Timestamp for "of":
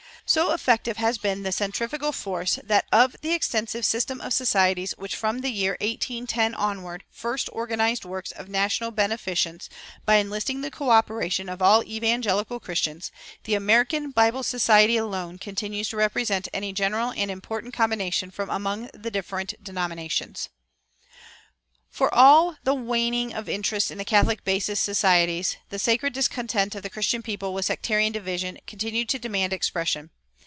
2.89-3.17, 4.21-4.33, 8.31-8.47, 11.51-11.61, 23.33-23.49, 26.73-26.83